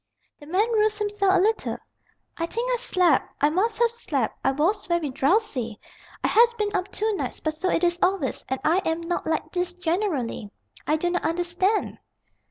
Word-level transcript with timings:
The 0.39 0.47
man 0.47 0.71
roused 0.73 0.97
himself 0.97 1.35
a 1.35 1.39
little. 1.39 1.77
"I 2.35 2.47
think 2.47 2.71
I 2.73 2.77
slept. 2.77 3.29
I 3.39 3.51
must 3.51 3.77
have 3.77 3.91
slept. 3.91 4.35
I 4.43 4.49
was 4.51 4.87
very 4.87 5.11
drowsy. 5.11 5.79
I 6.23 6.27
had 6.27 6.47
been 6.57 6.75
up 6.75 6.91
two 6.91 7.13
nights; 7.15 7.39
but 7.39 7.53
so 7.53 7.69
it 7.69 7.83
is 7.83 7.99
always, 8.01 8.43
and 8.49 8.59
I 8.63 8.79
am 8.79 9.01
not 9.01 9.27
like 9.27 9.51
this 9.51 9.75
generally. 9.75 10.49
I 10.87 10.95
do 10.95 11.11
not 11.11 11.21
understand." 11.23 11.99